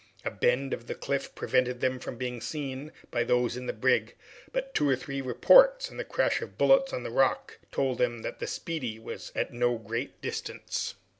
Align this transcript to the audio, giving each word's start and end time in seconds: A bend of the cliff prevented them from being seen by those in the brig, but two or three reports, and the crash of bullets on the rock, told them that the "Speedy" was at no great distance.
A 0.25 0.31
bend 0.31 0.73
of 0.73 0.87
the 0.87 0.95
cliff 0.95 1.35
prevented 1.35 1.79
them 1.79 1.99
from 1.99 2.17
being 2.17 2.41
seen 2.41 2.91
by 3.11 3.23
those 3.23 3.55
in 3.55 3.67
the 3.67 3.71
brig, 3.71 4.15
but 4.51 4.73
two 4.73 4.89
or 4.89 4.95
three 4.95 5.21
reports, 5.21 5.91
and 5.91 5.99
the 5.99 6.03
crash 6.03 6.41
of 6.41 6.57
bullets 6.57 6.91
on 6.91 7.03
the 7.03 7.11
rock, 7.11 7.59
told 7.71 7.99
them 7.99 8.23
that 8.23 8.39
the 8.39 8.47
"Speedy" 8.47 8.97
was 8.97 9.31
at 9.35 9.53
no 9.53 9.77
great 9.77 10.19
distance. 10.19 10.95